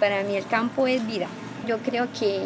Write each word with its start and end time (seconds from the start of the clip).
Para 0.00 0.22
mí 0.22 0.34
el 0.34 0.46
campo 0.46 0.86
es 0.86 1.06
vida. 1.06 1.26
Yo 1.66 1.76
creo 1.76 2.08
que, 2.18 2.40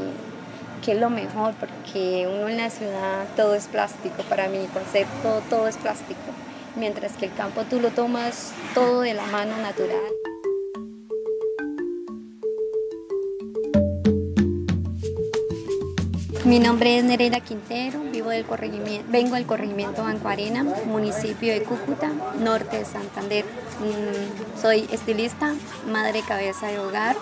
que 0.84 0.90
es 0.90 0.98
lo 0.98 1.08
mejor 1.08 1.54
porque 1.54 2.26
uno 2.26 2.48
en 2.48 2.56
la 2.56 2.68
ciudad 2.68 3.28
todo 3.36 3.54
es 3.54 3.68
plástico. 3.68 4.24
Para 4.24 4.48
mi 4.48 4.66
concepto 4.66 5.40
todo 5.48 5.68
es 5.68 5.76
plástico. 5.76 6.18
Mientras 6.74 7.12
que 7.12 7.26
el 7.26 7.34
campo 7.34 7.62
tú 7.62 7.78
lo 7.78 7.90
tomas 7.90 8.52
todo 8.74 9.02
de 9.02 9.14
la 9.14 9.24
mano 9.26 9.56
natural. 9.58 10.27
Mi 16.44 16.60
nombre 16.60 16.96
es 16.96 17.04
Nereida 17.04 17.40
Quintero, 17.40 18.00
vivo 18.00 18.30
del 18.30 18.44
corregimiento, 18.44 19.10
vengo 19.10 19.34
del 19.34 19.44
corregimiento 19.44 20.02
Banco 20.02 20.28
Arena, 20.28 20.62
municipio 20.86 21.52
de 21.52 21.62
Cúcuta, 21.62 22.12
norte 22.38 22.78
de 22.78 22.84
Santander. 22.84 23.44
Mm, 23.44 24.60
soy 24.60 24.88
estilista, 24.92 25.54
madre 25.90 26.22
cabeza 26.26 26.68
de 26.68 26.78
hogar, 26.78 27.16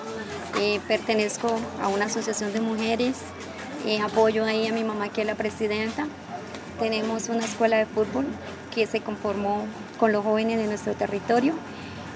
eh, 0.61 0.81
pertenezco 0.87 1.49
a 1.81 1.89
una 1.89 2.05
asociación 2.05 2.53
de 2.53 2.61
mujeres, 2.61 3.17
eh, 3.87 4.01
apoyo 4.01 4.45
ahí 4.45 4.67
a 4.67 4.73
mi 4.73 4.85
mamá 4.85 5.09
que 5.09 5.23
es 5.23 5.27
la 5.27 5.35
presidenta. 5.35 6.07
Tenemos 6.79 7.29
una 7.31 7.45
escuela 7.45 7.79
de 7.79 7.87
fútbol 7.87 8.27
que 8.75 8.87
se 8.87 9.01
conformó 9.01 9.65
con 9.99 10.13
los 10.13 10.25
jóvenes 10.25 10.59
de 10.59 10.67
nuestro 10.67 10.93
territorio 10.95 11.55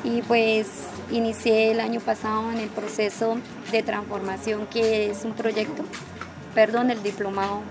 y 0.05 0.21
pues 0.23 0.67
inicié 1.11 1.73
el 1.73 1.81
año 1.81 2.01
pasado 2.01 2.53
en 2.53 2.59
el 2.59 2.69
proceso 2.69 3.39
de 3.73 3.83
transformación 3.83 4.67
que 4.67 5.11
es 5.11 5.25
un 5.25 5.33
proyecto 5.33 5.83
perdón, 6.55 6.91
el 6.91 7.03
diplomado 7.03 7.63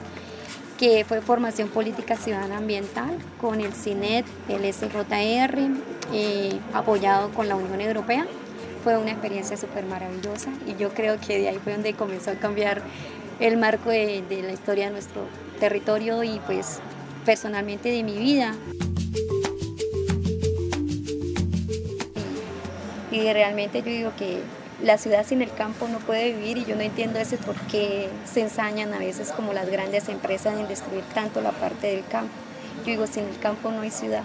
que 0.77 1.03
fue 1.05 1.19
Formación 1.21 1.67
Política 1.67 2.15
Ciudadana 2.15 2.57
Ambiental 2.57 3.17
con 3.41 3.59
el 3.59 3.73
CINET, 3.73 4.25
el 4.47 4.63
SJR, 4.73 5.57
eh, 6.13 6.57
apoyado 6.73 7.31
con 7.31 7.49
la 7.49 7.55
Unión 7.55 7.81
Europea. 7.81 8.25
Fue 8.83 8.97
una 8.97 9.11
experiencia 9.11 9.57
súper 9.57 9.83
maravillosa 9.85 10.52
y 10.65 10.79
yo 10.81 10.93
creo 10.93 11.19
que 11.19 11.38
de 11.38 11.49
ahí 11.49 11.59
fue 11.61 11.73
donde 11.73 11.93
comenzó 11.93 12.31
a 12.31 12.35
cambiar 12.35 12.81
el 13.41 13.57
marco 13.57 13.89
de, 13.89 14.23
de 14.30 14.41
la 14.41 14.53
historia 14.53 14.85
de 14.85 14.91
nuestro 14.91 15.23
territorio 15.59 16.23
y 16.23 16.39
pues 16.45 16.80
personalmente 17.25 17.89
de 17.89 18.03
mi 18.03 18.17
vida. 18.17 18.55
Y 23.11 23.31
realmente 23.33 23.81
yo 23.81 23.89
digo 23.89 24.11
que 24.17 24.41
la 24.81 24.97
ciudad 24.97 25.25
sin 25.25 25.41
el 25.41 25.52
campo 25.52 25.88
no 25.88 25.99
puede 25.99 26.31
vivir 26.31 26.57
y 26.57 26.65
yo 26.65 26.75
no 26.75 26.81
entiendo 26.81 27.19
ese 27.19 27.38
por 27.38 27.55
qué 27.67 28.09
se 28.25 28.41
ensañan 28.41 28.93
a 28.93 28.99
veces 28.99 29.31
como 29.31 29.53
las 29.53 29.69
grandes 29.69 30.07
empresas 30.09 30.57
en 30.57 30.67
destruir 30.67 31.03
tanto 31.13 31.41
la 31.41 31.51
parte 31.51 31.88
del 31.88 32.05
campo. 32.05 32.33
Yo 32.85 32.91
digo, 32.91 33.07
sin 33.07 33.25
el 33.25 33.39
campo 33.39 33.71
no 33.71 33.81
hay 33.81 33.91
ciudad. 33.91 34.23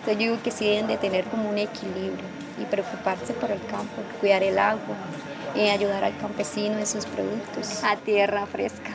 Entonces 0.00 0.18
yo 0.24 0.30
digo 0.30 0.42
que 0.42 0.50
sí 0.52 0.66
deben 0.66 0.86
de 0.86 0.96
tener 0.96 1.24
como 1.24 1.50
un 1.50 1.58
equilibrio 1.58 2.24
y 2.60 2.64
preocuparse 2.64 3.32
por 3.34 3.50
el 3.50 3.60
campo, 3.66 4.02
cuidar 4.20 4.42
el 4.42 4.58
agua, 4.58 4.96
eh, 5.56 5.70
ayudar 5.70 6.04
al 6.04 6.16
campesino 6.18 6.78
en 6.78 6.86
sus 6.86 7.04
productos, 7.06 7.82
a 7.82 7.96
tierra 7.96 8.46
fresca. 8.46 8.90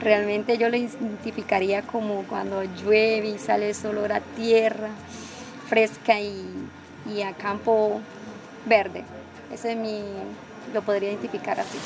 Realmente 0.00 0.56
yo 0.56 0.70
lo 0.70 0.76
identificaría 0.76 1.82
como 1.82 2.22
cuando 2.22 2.62
llueve 2.62 3.28
y 3.28 3.38
sale 3.38 3.70
ese 3.70 3.88
olor 3.88 4.12
a 4.12 4.20
tierra 4.20 4.88
fresca 5.68 6.18
y, 6.18 6.46
y 7.14 7.20
a 7.20 7.34
campo 7.34 8.00
verde. 8.66 9.04
Ese 9.52 9.72
es 9.72 9.76
mi, 9.76 10.02
lo 10.72 10.82
podría 10.82 11.10
identificar 11.10 11.58
así. 11.58 11.78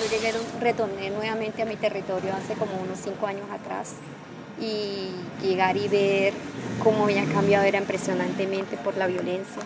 Yo 0.00 0.10
llegué, 0.10 0.32
retorné 0.60 1.10
nuevamente 1.10 1.62
a 1.62 1.64
mi 1.64 1.76
territorio 1.76 2.34
hace 2.34 2.54
como 2.54 2.76
unos 2.80 2.98
cinco 3.02 3.26
años 3.26 3.50
atrás 3.50 3.94
y 4.60 5.10
llegar 5.42 5.76
y 5.76 5.88
ver 5.88 6.32
cómo 6.82 7.04
había 7.04 7.24
cambiado 7.24 7.64
era 7.64 7.78
impresionantemente 7.78 8.76
por 8.76 8.96
la 8.96 9.06
violencia 9.06 9.62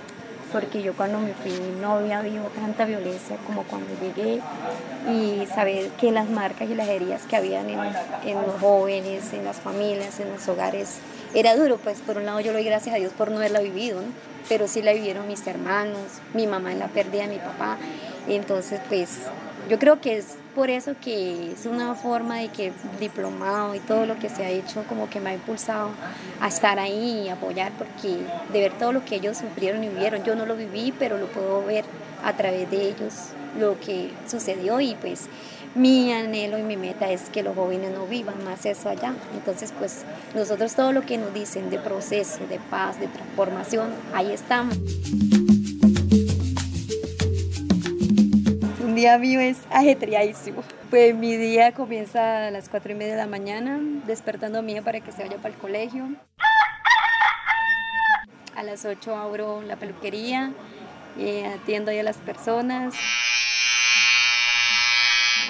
porque 0.52 0.82
yo 0.82 0.94
cuando 0.94 1.18
me 1.18 1.32
fui 1.34 1.52
no 1.80 1.92
había 1.92 2.18
habido 2.18 2.44
tanta 2.46 2.84
violencia 2.84 3.36
como 3.46 3.62
cuando 3.64 3.88
llegué 4.00 4.40
y 5.08 5.46
saber 5.46 5.88
que 6.00 6.10
las 6.10 6.28
marcas 6.28 6.68
y 6.68 6.74
las 6.74 6.88
heridas 6.88 7.22
que 7.22 7.36
habían 7.36 7.68
en, 7.70 7.78
los 7.78 8.60
jóvenes, 8.60 9.32
en 9.32 9.44
las 9.44 9.56
familias, 9.56 10.20
en 10.20 10.30
los 10.30 10.48
hogares, 10.48 10.98
era 11.34 11.56
duro, 11.56 11.78
pues 11.78 12.00
por 12.00 12.16
un 12.16 12.26
lado 12.26 12.40
yo 12.40 12.52
le 12.52 12.58
doy 12.58 12.64
gracias 12.64 12.94
a 12.94 12.98
Dios 12.98 13.12
por 13.12 13.30
no 13.30 13.38
haberla 13.38 13.60
vivido, 13.60 14.00
pero 14.48 14.66
sí 14.66 14.82
la 14.82 14.92
vivieron 14.92 15.28
mis 15.28 15.46
hermanos, 15.46 16.00
mi 16.34 16.46
mamá 16.46 16.72
en 16.72 16.80
la 16.80 16.88
pérdida 16.88 17.22
de 17.22 17.28
mi 17.28 17.38
papá, 17.38 17.78
entonces 18.28 18.80
pues 18.88 19.20
yo 19.70 19.78
creo 19.78 20.00
que 20.00 20.18
es 20.18 20.36
por 20.56 20.68
eso 20.68 20.96
que 21.00 21.52
es 21.52 21.64
una 21.64 21.94
forma 21.94 22.38
de 22.38 22.48
que 22.48 22.72
diplomado 22.98 23.72
y 23.76 23.78
todo 23.78 24.04
lo 24.04 24.18
que 24.18 24.28
se 24.28 24.44
ha 24.44 24.50
hecho 24.50 24.82
como 24.88 25.08
que 25.08 25.20
me 25.20 25.30
ha 25.30 25.34
impulsado 25.34 25.90
a 26.40 26.48
estar 26.48 26.80
ahí 26.80 27.22
y 27.24 27.28
apoyar 27.28 27.70
porque 27.78 28.18
de 28.52 28.60
ver 28.60 28.72
todo 28.72 28.92
lo 28.92 29.04
que 29.04 29.14
ellos 29.14 29.38
sufrieron 29.38 29.84
y 29.84 29.88
vivieron, 29.88 30.24
yo 30.24 30.34
no 30.34 30.44
lo 30.44 30.56
viví, 30.56 30.92
pero 30.98 31.18
lo 31.18 31.26
puedo 31.26 31.64
ver 31.64 31.84
a 32.24 32.32
través 32.36 32.68
de 32.68 32.88
ellos 32.88 33.14
lo 33.60 33.78
que 33.78 34.10
sucedió 34.26 34.80
y 34.80 34.96
pues 34.96 35.28
mi 35.76 36.12
anhelo 36.12 36.58
y 36.58 36.62
mi 36.62 36.76
meta 36.76 37.08
es 37.08 37.30
que 37.30 37.44
los 37.44 37.54
jóvenes 37.54 37.92
no 37.92 38.08
vivan 38.08 38.42
más 38.44 38.66
eso 38.66 38.88
allá. 38.88 39.14
Entonces 39.36 39.72
pues 39.78 40.02
nosotros 40.34 40.74
todo 40.74 40.92
lo 40.92 41.02
que 41.02 41.16
nos 41.16 41.32
dicen 41.32 41.70
de 41.70 41.78
proceso, 41.78 42.40
de 42.48 42.58
paz, 42.58 42.98
de 42.98 43.06
transformación, 43.06 43.90
ahí 44.12 44.32
estamos. 44.32 44.76
Día 49.00 49.16
mío 49.16 49.40
es 49.40 49.56
ajetreadísimo. 49.70 50.62
Pues 50.90 51.14
mi 51.14 51.34
día 51.38 51.72
comienza 51.72 52.48
a 52.48 52.50
las 52.50 52.68
4 52.68 52.92
y 52.92 52.94
media 52.94 53.12
de 53.12 53.20
la 53.20 53.26
mañana, 53.26 53.80
despertando 54.06 54.58
a 54.58 54.62
mi 54.62 54.72
hija 54.72 54.82
para 54.82 55.00
que 55.00 55.10
se 55.10 55.22
vaya 55.22 55.38
para 55.38 55.54
el 55.54 55.58
colegio. 55.58 56.06
A 58.54 58.62
las 58.62 58.84
8 58.84 59.16
abro 59.16 59.62
la 59.62 59.76
peluquería, 59.76 60.52
y 61.16 61.24
eh, 61.24 61.46
atiendo 61.46 61.90
ahí 61.90 61.98
a 61.98 62.02
las 62.02 62.18
personas. 62.18 62.92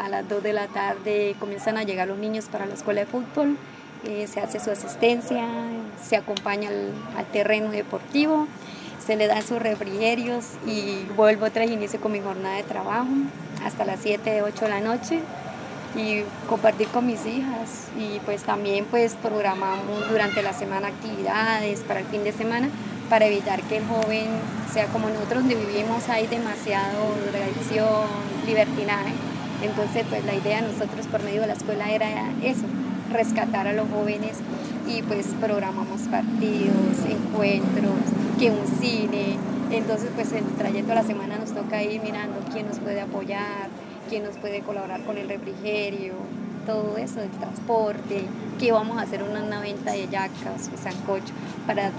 A 0.00 0.08
las 0.08 0.28
2 0.28 0.44
de 0.44 0.52
la 0.52 0.68
tarde 0.68 1.34
comienzan 1.40 1.76
a 1.76 1.82
llegar 1.82 2.06
los 2.06 2.18
niños 2.18 2.44
para 2.44 2.66
la 2.66 2.74
escuela 2.74 3.00
de 3.00 3.06
fútbol. 3.06 3.58
Eh, 4.04 4.28
se 4.28 4.38
hace 4.38 4.60
su 4.60 4.70
asistencia, 4.70 5.44
se 6.00 6.16
acompaña 6.16 6.68
al, 6.68 6.92
al 7.16 7.26
terreno 7.26 7.72
deportivo 7.72 8.46
se 9.04 9.16
le 9.16 9.26
dan 9.26 9.42
sus 9.42 9.58
refrigerios 9.58 10.44
y 10.66 11.06
vuelvo 11.16 11.46
otra 11.46 11.62
vez 11.62 11.70
inicio 11.70 12.00
con 12.00 12.12
mi 12.12 12.20
jornada 12.20 12.56
de 12.56 12.62
trabajo 12.62 13.08
hasta 13.64 13.84
las 13.84 14.00
7, 14.00 14.42
8 14.42 14.64
de 14.64 14.70
la 14.70 14.80
noche 14.80 15.20
y 15.96 16.22
compartir 16.48 16.88
con 16.88 17.06
mis 17.06 17.26
hijas 17.26 17.88
y 17.98 18.20
pues 18.20 18.42
también 18.42 18.84
pues 18.84 19.14
programamos 19.14 20.08
durante 20.08 20.42
la 20.42 20.52
semana 20.52 20.88
actividades 20.88 21.80
para 21.80 22.00
el 22.00 22.06
fin 22.06 22.22
de 22.22 22.32
semana 22.32 22.68
para 23.08 23.26
evitar 23.26 23.60
que 23.62 23.78
el 23.78 23.84
joven 23.86 24.28
sea 24.72 24.86
como 24.86 25.08
nosotros 25.08 25.40
donde 25.40 25.56
vivimos 25.56 26.08
hay 26.08 26.28
demasiado 26.28 27.16
drogadicción, 27.28 28.06
libertinaje. 28.46 29.12
Entonces 29.62 30.06
pues 30.08 30.24
la 30.24 30.34
idea 30.34 30.62
de 30.62 30.68
nosotros 30.68 31.06
por 31.08 31.22
medio 31.24 31.40
de 31.40 31.48
la 31.48 31.54
escuela 31.54 31.90
era 31.90 32.08
eso, 32.42 32.62
rescatar 33.12 33.66
a 33.66 33.72
los 33.72 33.88
jóvenes 33.90 34.36
y 34.90 35.02
pues 35.02 35.26
programamos 35.40 36.02
partidos, 36.02 36.98
encuentros, 37.08 37.92
que 38.38 38.50
un 38.50 38.66
cine. 38.80 39.36
Entonces, 39.70 40.10
pues 40.14 40.32
el 40.32 40.44
trayecto 40.56 40.88
de 40.88 40.94
la 40.96 41.04
semana 41.04 41.38
nos 41.38 41.52
toca 41.52 41.82
ir 41.82 42.02
mirando 42.02 42.40
quién 42.52 42.66
nos 42.66 42.78
puede 42.78 43.00
apoyar, 43.00 43.68
quién 44.08 44.24
nos 44.24 44.36
puede 44.36 44.60
colaborar 44.60 45.04
con 45.04 45.16
el 45.16 45.28
refrigerio, 45.28 46.14
todo 46.66 46.96
eso, 46.96 47.20
el 47.20 47.30
transporte, 47.30 48.24
que 48.58 48.72
vamos 48.72 48.98
a 48.98 49.02
hacer 49.02 49.22
una, 49.22 49.60
venta 49.60 49.92
de 49.92 50.08
yacas 50.08 50.70
sancocho 50.82 51.32
para 51.66 51.90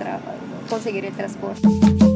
conseguir 0.70 1.06
el 1.06 1.14
transporte. 1.14 2.11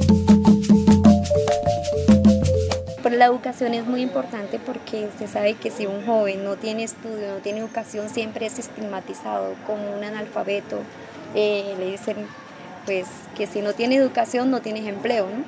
Pero 3.05 3.17
la 3.17 3.25
educación 3.25 3.75
es 3.75 3.85
muy 3.85 4.01
importante 4.01 4.57
porque 4.57 5.05
usted 5.05 5.27
sabe 5.27 5.53
que 5.53 5.69
si 5.69 5.85
un 5.85 6.07
joven 6.07 6.43
no 6.43 6.55
tiene 6.55 6.85
estudio, 6.85 7.35
no 7.35 7.37
tiene 7.37 7.59
educación, 7.59 8.09
siempre 8.09 8.47
es 8.47 8.57
estigmatizado 8.57 9.53
como 9.67 9.95
un 9.95 10.03
analfabeto. 10.03 10.79
Eh, 11.35 11.75
le 11.77 11.91
dicen 11.91 12.25
pues 12.87 13.05
que 13.37 13.45
si 13.45 13.61
no 13.61 13.73
tiene 13.73 13.97
educación 13.97 14.49
no 14.49 14.61
tienes 14.61 14.87
empleo, 14.87 15.27
¿no? 15.27 15.43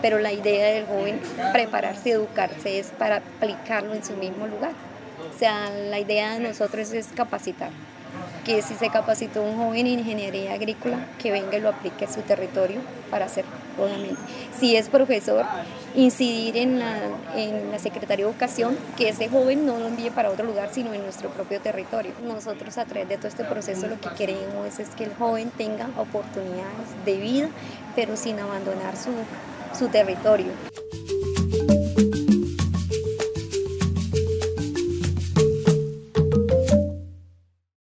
Pero 0.00 0.20
la 0.20 0.32
idea 0.32 0.72
del 0.72 0.86
joven 0.86 1.20
prepararse 1.52 2.08
y 2.08 2.12
educarse 2.12 2.78
es 2.78 2.86
para 2.92 3.16
aplicarlo 3.16 3.92
en 3.92 4.02
su 4.02 4.14
mismo 4.14 4.46
lugar. 4.46 4.72
O 5.34 5.38
sea, 5.38 5.68
la 5.70 6.00
idea 6.00 6.32
de 6.32 6.40
nosotros 6.40 6.92
es 6.92 7.08
capacitar 7.08 7.72
que 8.44 8.62
si 8.62 8.74
se 8.74 8.90
capacitó 8.90 9.42
un 9.42 9.56
joven 9.56 9.86
en 9.86 10.00
ingeniería 10.00 10.54
agrícola, 10.54 11.06
que 11.18 11.30
venga 11.30 11.56
y 11.56 11.60
lo 11.60 11.68
aplique 11.68 12.04
en 12.04 12.12
su 12.12 12.20
territorio 12.22 12.80
para 13.10 13.26
hacer, 13.26 13.44
obviamente. 13.78 14.16
Si 14.58 14.76
es 14.76 14.88
profesor, 14.88 15.44
incidir 15.94 16.56
en 16.56 16.78
la, 16.78 16.96
en 17.36 17.70
la 17.70 17.78
Secretaría 17.78 18.24
de 18.24 18.30
Educación, 18.30 18.76
que 18.96 19.08
ese 19.08 19.28
joven 19.28 19.66
no 19.66 19.78
lo 19.78 19.86
envíe 19.88 20.10
para 20.10 20.30
otro 20.30 20.46
lugar, 20.46 20.70
sino 20.72 20.92
en 20.94 21.02
nuestro 21.02 21.28
propio 21.30 21.60
territorio. 21.60 22.12
Nosotros 22.24 22.78
a 22.78 22.84
través 22.84 23.08
de 23.08 23.16
todo 23.16 23.28
este 23.28 23.44
proceso 23.44 23.86
lo 23.86 24.00
que 24.00 24.10
queremos 24.10 24.78
es 24.78 24.88
que 24.90 25.04
el 25.04 25.14
joven 25.14 25.50
tenga 25.56 25.88
oportunidades 25.96 27.04
de 27.04 27.16
vida, 27.16 27.48
pero 27.94 28.16
sin 28.16 28.38
abandonar 28.40 28.96
su, 28.96 29.10
su 29.78 29.88
territorio. 29.88 30.81